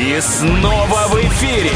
И 0.00 0.18
снова 0.22 1.08
в 1.08 1.16
эфире. 1.26 1.72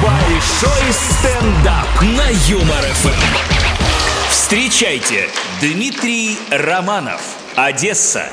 Большой 0.00 0.92
стендап 0.92 2.00
на 2.00 2.28
Юмор 2.46 2.84
ФМ. 2.84 4.30
Встречайте, 4.30 5.30
Дмитрий 5.60 6.38
Романов, 6.52 7.20
Одесса. 7.56 8.28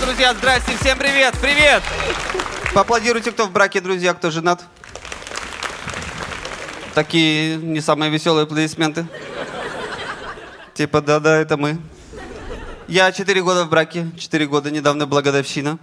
Друзья, 0.00 0.32
здрасте, 0.34 0.76
всем 0.80 0.96
привет, 0.96 1.34
привет! 1.42 1.82
Поаплодируйте, 2.72 3.32
кто 3.32 3.46
в 3.46 3.50
браке, 3.50 3.80
друзья, 3.80 4.14
кто 4.14 4.30
женат. 4.30 4.62
Такие 6.94 7.56
не 7.56 7.80
самые 7.80 8.12
веселые 8.12 8.44
аплодисменты. 8.44 9.08
Типа, 10.74 11.00
да-да, 11.00 11.36
это 11.36 11.56
мы. 11.56 11.78
Я 12.86 13.10
четыре 13.12 13.42
года 13.42 13.64
в 13.64 13.70
браке, 13.70 14.10
четыре 14.18 14.46
года, 14.46 14.70
недавно 14.70 15.06
была 15.06 15.22
годовщина. 15.22 15.78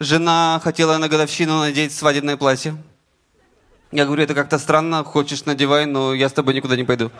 Жена 0.00 0.58
хотела 0.64 0.96
на 0.96 1.10
годовщину 1.10 1.58
надеть 1.58 1.92
свадебное 1.92 2.38
платье. 2.38 2.76
Я 3.92 4.06
говорю, 4.06 4.22
это 4.22 4.34
как-то 4.34 4.58
странно, 4.58 5.04
хочешь 5.04 5.44
надевай, 5.44 5.84
но 5.84 6.14
я 6.14 6.30
с 6.30 6.32
тобой 6.32 6.54
никуда 6.54 6.76
не 6.76 6.84
пойду. 6.84 7.10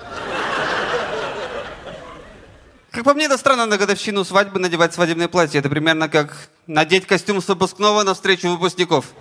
Как 2.90 3.04
по 3.04 3.12
мне, 3.12 3.26
это 3.26 3.36
странно 3.36 3.66
на 3.66 3.76
годовщину 3.76 4.24
свадьбы 4.24 4.58
надевать 4.58 4.94
свадебное 4.94 5.28
платье. 5.28 5.60
Это 5.60 5.68
примерно 5.68 6.08
как 6.08 6.48
надеть 6.66 7.06
костюм 7.06 7.42
с 7.42 7.48
выпускного 7.48 8.04
на 8.04 8.14
встречу 8.14 8.48
выпускников. 8.48 9.12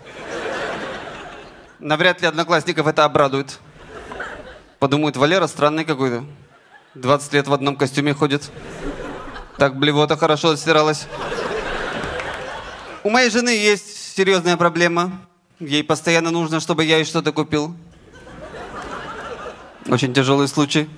Навряд 1.79 2.21
ли 2.21 2.27
одноклассников 2.27 2.87
это 2.87 3.03
обрадует. 3.03 3.59
Подумают, 4.79 5.17
Валера 5.17 5.47
странный 5.47 5.83
какой-то. 5.83 6.23
20 6.95 7.33
лет 7.33 7.47
в 7.49 7.53
одном 7.53 7.75
костюме 7.75 8.13
ходит. 8.13 8.49
Так 9.57 9.77
блевота 9.77 10.17
хорошо 10.17 10.51
отстиралась. 10.51 11.07
У 13.03 13.09
моей 13.09 13.29
жены 13.29 13.49
есть 13.49 14.15
серьезная 14.15 14.57
проблема. 14.57 15.11
Ей 15.59 15.83
постоянно 15.83 16.31
нужно, 16.31 16.59
чтобы 16.59 16.83
я 16.83 16.97
ей 16.97 17.05
что-то 17.05 17.31
купил. 17.31 17.75
Очень 19.87 20.13
тяжелый 20.13 20.47
случай. 20.47 20.89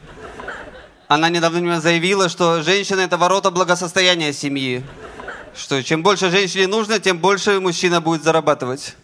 Она 1.07 1.29
недавно 1.29 1.59
мне 1.59 1.79
заявила, 1.81 2.29
что 2.29 2.63
женщина– 2.63 2.99
это 3.01 3.17
ворота 3.17 3.51
благосостояния 3.51 4.33
семьи. 4.33 4.83
Что 5.55 5.81
чем 5.83 6.03
больше 6.03 6.29
женщине 6.31 6.67
нужно, 6.67 6.99
тем 6.99 7.19
больше 7.19 7.59
мужчина 7.59 8.01
будет 8.01 8.23
зарабатывать. 8.23 8.95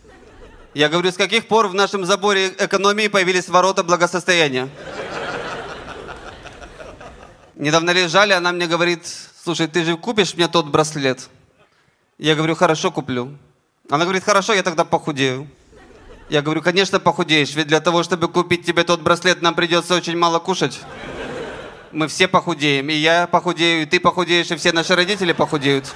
Я 0.73 0.89
говорю, 0.89 1.11
с 1.11 1.15
каких 1.15 1.47
пор 1.47 1.67
в 1.67 1.73
нашем 1.73 2.05
заборе 2.05 2.53
экономии 2.57 3.07
появились 3.07 3.49
ворота 3.49 3.83
благосостояния? 3.83 4.69
Недавно 7.61 7.91
лежали, 7.91 8.33
она 8.33 8.51
мне 8.51 8.65
говорит, 8.65 9.01
слушай, 9.43 9.67
ты 9.67 9.85
же 9.85 9.95
купишь 9.95 10.33
мне 10.33 10.47
тот 10.47 10.65
браслет? 10.65 11.29
Я 12.17 12.33
говорю, 12.33 12.55
хорошо, 12.55 12.89
куплю. 12.89 13.37
Она 13.87 14.05
говорит, 14.05 14.23
хорошо, 14.23 14.53
я 14.53 14.63
тогда 14.63 14.83
похудею. 14.83 15.47
Я 16.27 16.41
говорю, 16.41 16.63
конечно, 16.63 16.99
похудеешь, 16.99 17.53
ведь 17.53 17.67
для 17.67 17.79
того, 17.79 18.01
чтобы 18.01 18.29
купить 18.29 18.65
тебе 18.65 18.83
тот 18.83 19.01
браслет, 19.01 19.43
нам 19.43 19.53
придется 19.53 19.93
очень 19.93 20.17
мало 20.17 20.39
кушать. 20.39 20.79
Мы 21.91 22.07
все 22.07 22.27
похудеем, 22.27 22.89
и 22.89 22.95
я 22.95 23.27
похудею, 23.27 23.83
и 23.83 23.85
ты 23.85 23.99
похудеешь, 23.99 24.49
и 24.49 24.55
все 24.55 24.71
наши 24.71 24.95
родители 24.95 25.31
похудеют, 25.31 25.93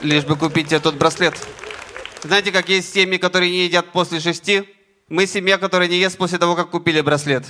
лишь 0.00 0.24
бы 0.24 0.34
купить 0.34 0.66
тебе 0.66 0.80
тот 0.80 0.96
браслет. 0.96 1.36
Знаете, 2.24 2.50
как 2.50 2.68
есть 2.68 2.92
семьи, 2.92 3.18
которые 3.18 3.52
не 3.52 3.66
едят 3.66 3.92
после 3.92 4.18
шести? 4.18 4.68
Мы 5.08 5.28
семья, 5.28 5.58
которая 5.58 5.86
не 5.86 5.98
ест 5.98 6.18
после 6.18 6.38
того, 6.38 6.56
как 6.56 6.70
купили 6.70 7.00
браслет. 7.02 7.44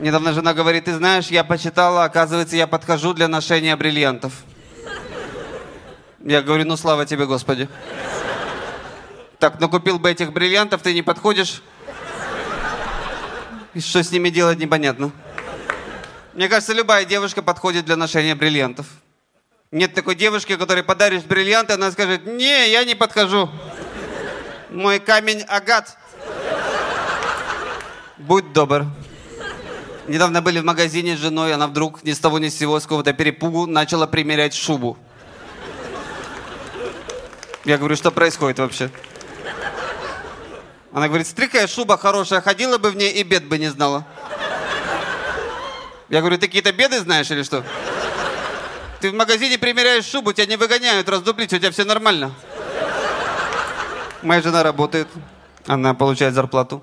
Недавно 0.00 0.32
жена 0.32 0.54
говорит, 0.54 0.84
ты 0.84 0.94
знаешь, 0.94 1.26
я 1.26 1.42
почитала, 1.42 2.04
оказывается, 2.04 2.54
я 2.54 2.68
подхожу 2.68 3.14
для 3.14 3.26
ношения 3.26 3.74
бриллиантов. 3.74 4.32
Я 6.20 6.40
говорю, 6.40 6.64
ну 6.66 6.76
слава 6.76 7.04
тебе, 7.04 7.26
Господи. 7.26 7.68
Так, 9.40 9.58
ну 9.58 9.68
купил 9.68 9.98
бы 9.98 10.08
этих 10.10 10.32
бриллиантов, 10.32 10.82
ты 10.82 10.94
не 10.94 11.02
подходишь. 11.02 11.62
И 13.74 13.80
что 13.80 14.02
с 14.02 14.12
ними 14.12 14.30
делать, 14.30 14.58
непонятно. 14.58 15.10
Мне 16.34 16.48
кажется, 16.48 16.72
любая 16.72 17.04
девушка 17.04 17.42
подходит 17.42 17.84
для 17.84 17.96
ношения 17.96 18.36
бриллиантов. 18.36 18.86
Нет 19.72 19.94
такой 19.94 20.14
девушки, 20.14 20.56
которой 20.56 20.84
подаришь 20.84 21.24
бриллианты, 21.24 21.72
она 21.72 21.90
скажет, 21.90 22.24
не, 22.24 22.70
я 22.70 22.84
не 22.84 22.94
подхожу. 22.94 23.50
Мой 24.70 25.00
камень 25.00 25.42
агат. 25.42 25.96
Будь 28.16 28.52
добр. 28.52 28.86
Недавно 30.08 30.40
были 30.40 30.58
в 30.60 30.64
магазине 30.64 31.16
с 31.16 31.20
женой, 31.20 31.52
она 31.52 31.66
вдруг 31.66 32.02
ни 32.02 32.12
с 32.12 32.18
того 32.18 32.38
ни 32.38 32.48
с 32.48 32.56
сего, 32.56 32.80
с 32.80 32.84
какого-то 32.84 33.12
перепугу 33.12 33.66
начала 33.66 34.06
примерять 34.06 34.54
шубу. 34.54 34.96
Я 37.66 37.76
говорю, 37.76 37.94
что 37.94 38.10
происходит 38.10 38.58
вообще? 38.58 38.90
Она 40.94 41.08
говорит, 41.08 41.26
стрикая 41.26 41.66
шуба 41.66 41.98
хорошая, 41.98 42.40
ходила 42.40 42.78
бы 42.78 42.90
в 42.90 42.96
ней 42.96 43.12
и 43.12 43.22
бед 43.22 43.46
бы 43.46 43.58
не 43.58 43.68
знала. 43.68 44.06
Я 46.08 46.20
говорю, 46.20 46.38
ты 46.38 46.46
какие-то 46.46 46.72
беды 46.72 47.00
знаешь 47.00 47.30
или 47.30 47.42
что? 47.42 47.62
Ты 49.00 49.10
в 49.10 49.14
магазине 49.14 49.58
примеряешь 49.58 50.06
шубу, 50.06 50.32
тебя 50.32 50.46
не 50.46 50.56
выгоняют 50.56 51.06
раздуплить, 51.10 51.52
у 51.52 51.58
тебя 51.58 51.70
все 51.70 51.84
нормально. 51.84 52.32
Моя 54.22 54.40
жена 54.40 54.62
работает, 54.62 55.06
она 55.66 55.92
получает 55.92 56.32
зарплату. 56.32 56.82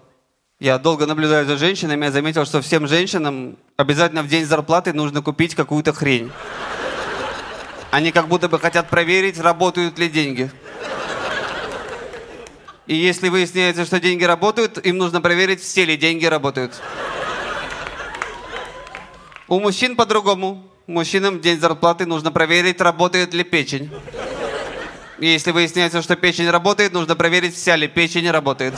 Я 0.65 0.79
долго 0.79 1.05
наблюдаю 1.05 1.45
за 1.45 1.57
женщинами, 1.57 2.05
я 2.05 2.11
заметил, 2.11 2.43
что 2.43 2.59
всем 2.59 2.87
женщинам 2.87 3.55
обязательно 3.77 4.23
в 4.23 4.27
день 4.27 4.45
зарплаты 4.45 4.93
нужно 4.93 5.21
купить 5.21 5.53
какую-то 5.53 5.93
хрень. 5.93 6.31
Они 7.91 8.11
как 8.11 8.27
будто 8.27 8.49
бы 8.49 8.57
хотят 8.57 8.89
проверить, 8.89 9.39
работают 9.39 9.99
ли 9.99 10.09
деньги. 10.09 10.49
И 12.87 12.95
если 12.95 13.29
выясняется, 13.29 13.85
что 13.85 13.99
деньги 13.99 14.23
работают, 14.23 14.83
им 14.83 14.97
нужно 14.97 15.21
проверить, 15.21 15.61
все 15.61 15.85
ли 15.85 15.97
деньги 15.97 16.25
работают. 16.25 16.81
У 19.47 19.59
мужчин 19.59 19.95
по-другому. 19.95 20.67
Мужчинам 20.87 21.37
в 21.37 21.41
день 21.41 21.59
зарплаты 21.59 22.07
нужно 22.07 22.31
проверить, 22.31 22.81
работает 22.81 23.35
ли 23.35 23.43
печень. 23.43 23.91
И 25.19 25.27
если 25.27 25.51
выясняется, 25.51 26.01
что 26.01 26.15
печень 26.15 26.49
работает, 26.49 26.91
нужно 26.91 27.15
проверить, 27.15 27.53
вся 27.53 27.75
ли 27.75 27.87
печень 27.87 28.31
работает. 28.31 28.73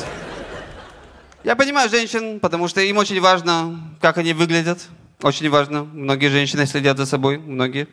Я 1.48 1.56
понимаю 1.56 1.90
женщин, 1.90 2.42
потому 2.42 2.68
что 2.68 2.82
им 2.82 2.98
очень 2.98 3.22
важно, 3.22 3.80
как 4.02 4.18
они 4.18 4.34
выглядят. 4.34 4.82
Очень 5.22 5.50
важно. 5.50 5.86
Многие 5.86 6.28
женщины 6.28 6.66
следят 6.66 6.98
за 6.98 7.06
собой, 7.06 7.38
многие. 7.38 7.88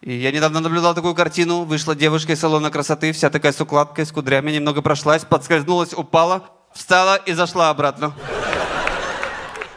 И 0.00 0.14
я 0.14 0.32
недавно 0.32 0.58
наблюдал 0.58 0.96
такую 0.96 1.14
картину. 1.14 1.62
Вышла 1.62 1.94
девушка 1.94 2.32
из 2.32 2.40
салона 2.40 2.72
красоты, 2.72 3.12
вся 3.12 3.30
такая 3.30 3.52
с 3.52 3.60
укладкой, 3.60 4.04
с 4.04 4.10
кудрями, 4.10 4.50
немного 4.50 4.82
прошлась, 4.82 5.24
подскользнулась, 5.24 5.92
упала, 5.92 6.50
встала 6.74 7.14
и 7.14 7.34
зашла 7.34 7.70
обратно. 7.70 8.12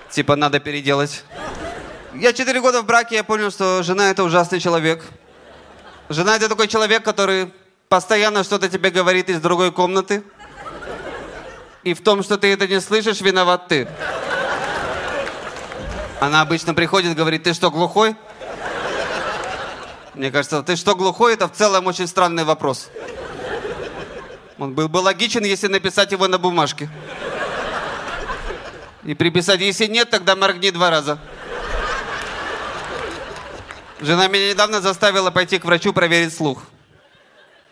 Типа 0.09 0.35
надо 0.35 0.59
переделать. 0.59 1.23
Я 2.15 2.33
четыре 2.33 2.59
года 2.59 2.81
в 2.81 2.87
браке, 2.87 3.17
я 3.17 3.23
понял, 3.23 3.51
что 3.51 3.83
жена 3.83 4.09
это 4.09 4.23
ужасный 4.23 4.59
человек. 4.59 5.05
Жена 6.09 6.37
это 6.37 6.49
такой 6.49 6.67
человек, 6.67 7.03
который 7.03 7.53
постоянно 7.87 8.43
что-то 8.43 8.67
тебе 8.67 8.89
говорит 8.89 9.29
из 9.29 9.39
другой 9.41 9.71
комнаты. 9.71 10.23
И 11.83 11.93
в 11.93 12.01
том, 12.01 12.21
что 12.21 12.37
ты 12.37 12.53
это 12.53 12.67
не 12.67 12.79
слышишь, 12.79 13.21
виноват 13.21 13.67
ты. 13.67 13.87
Она 16.19 16.41
обычно 16.41 16.75
приходит, 16.75 17.15
говорит, 17.15 17.43
ты 17.43 17.53
что, 17.53 17.71
глухой? 17.71 18.15
Мне 20.13 20.29
кажется, 20.29 20.61
ты 20.61 20.75
что, 20.75 20.95
глухой? 20.95 21.33
Это 21.33 21.47
в 21.47 21.53
целом 21.53 21.87
очень 21.87 22.05
странный 22.05 22.43
вопрос. 22.43 22.89
Он 24.59 24.75
был 24.75 24.87
бы 24.87 24.97
логичен, 24.97 25.43
если 25.43 25.67
написать 25.67 26.11
его 26.11 26.27
на 26.27 26.37
бумажке. 26.37 26.89
И 29.03 29.15
приписать, 29.15 29.59
если 29.61 29.87
нет, 29.87 30.11
тогда 30.11 30.35
моргни 30.35 30.69
два 30.69 30.91
раза. 30.91 31.17
Жена 33.99 34.27
меня 34.27 34.51
недавно 34.51 34.81
заставила 34.81 35.31
пойти 35.31 35.57
к 35.57 35.65
врачу 35.65 35.93
проверить 35.93 36.35
слух. 36.35 36.61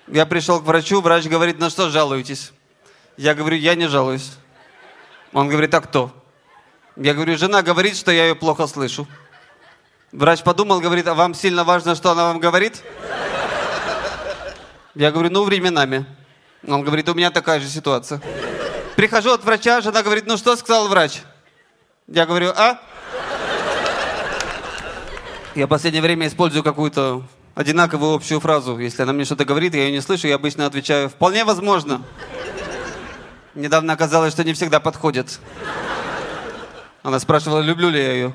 Я 0.07 0.25
пришел 0.25 0.59
к 0.59 0.63
врачу, 0.63 1.01
врач 1.01 1.25
говорит, 1.25 1.59
на 1.59 1.69
что 1.69 1.89
жалуетесь? 1.89 2.51
Я 3.19 3.35
говорю, 3.35 3.57
я 3.57 3.75
не 3.75 3.89
жалуюсь. 3.89 4.31
Он 5.33 5.49
говорит, 5.49 5.73
а 5.73 5.81
кто? 5.81 6.09
Я 6.95 7.13
говорю, 7.13 7.37
жена 7.37 7.61
говорит, 7.61 7.97
что 7.97 8.11
я 8.11 8.27
ее 8.27 8.33
плохо 8.33 8.65
слышу. 8.65 9.09
Врач 10.13 10.41
подумал, 10.41 10.79
говорит, 10.79 11.05
а 11.05 11.13
вам 11.13 11.33
сильно 11.33 11.65
важно, 11.65 11.95
что 11.95 12.11
она 12.11 12.27
вам 12.29 12.39
говорит? 12.39 12.81
Я 14.95 15.11
говорю, 15.11 15.31
ну, 15.31 15.43
временами. 15.43 16.05
Он 16.65 16.81
говорит, 16.81 17.09
у 17.09 17.13
меня 17.13 17.29
такая 17.29 17.59
же 17.59 17.67
ситуация. 17.67 18.21
Прихожу 18.95 19.33
от 19.33 19.43
врача, 19.43 19.81
жена 19.81 20.01
говорит, 20.01 20.25
ну 20.25 20.37
что 20.37 20.55
сказал 20.55 20.87
врач? 20.87 21.19
Я 22.07 22.25
говорю, 22.25 22.53
а? 22.55 22.79
Я 25.55 25.65
в 25.65 25.69
последнее 25.69 26.01
время 26.01 26.27
использую 26.27 26.63
какую-то 26.63 27.23
одинаковую 27.53 28.15
общую 28.15 28.39
фразу. 28.39 28.79
Если 28.79 29.01
она 29.01 29.11
мне 29.11 29.25
что-то 29.25 29.43
говорит, 29.43 29.75
я 29.75 29.87
ее 29.87 29.91
не 29.91 29.99
слышу, 29.99 30.29
я 30.29 30.35
обычно 30.35 30.65
отвечаю 30.65 31.09
«вполне 31.09 31.43
возможно». 31.43 32.01
Недавно 33.59 33.91
оказалось, 33.91 34.31
что 34.31 34.45
не 34.45 34.53
всегда 34.53 34.79
подходит. 34.79 35.37
Она 37.03 37.19
спрашивала, 37.19 37.59
люблю 37.59 37.89
ли 37.89 38.01
я 38.01 38.13
ее. 38.13 38.33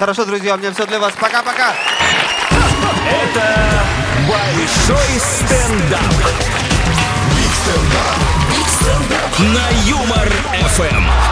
Хорошо, 0.00 0.24
друзья, 0.24 0.56
у 0.56 0.58
меня 0.58 0.72
все 0.72 0.84
для 0.84 0.98
вас. 0.98 1.12
Пока-пока. 1.20 1.74
Это 3.08 3.84
Большой 4.28 4.58
Большой 4.88 5.20
стендап. 5.20 6.00
На 9.38 9.68
Юмор 9.86 10.28
ФМ. 10.74 11.27